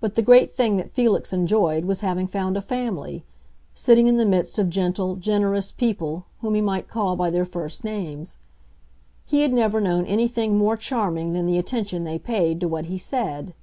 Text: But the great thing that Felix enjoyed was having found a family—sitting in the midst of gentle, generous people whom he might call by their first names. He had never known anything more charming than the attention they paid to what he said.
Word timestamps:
But 0.00 0.16
the 0.16 0.22
great 0.22 0.50
thing 0.50 0.76
that 0.78 0.90
Felix 0.90 1.32
enjoyed 1.32 1.84
was 1.84 2.00
having 2.00 2.26
found 2.26 2.56
a 2.56 2.60
family—sitting 2.60 4.08
in 4.08 4.16
the 4.16 4.26
midst 4.26 4.58
of 4.58 4.68
gentle, 4.68 5.14
generous 5.14 5.70
people 5.70 6.24
whom 6.40 6.56
he 6.56 6.60
might 6.60 6.88
call 6.88 7.14
by 7.14 7.30
their 7.30 7.44
first 7.44 7.84
names. 7.84 8.38
He 9.24 9.42
had 9.42 9.52
never 9.52 9.80
known 9.80 10.04
anything 10.04 10.58
more 10.58 10.76
charming 10.76 11.32
than 11.32 11.46
the 11.46 11.58
attention 11.58 12.02
they 12.02 12.18
paid 12.18 12.58
to 12.58 12.66
what 12.66 12.86
he 12.86 12.98
said. 12.98 13.54